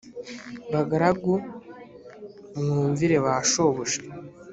[0.73, 1.33] bagaragu
[2.59, 4.01] mwumvire ba shobuja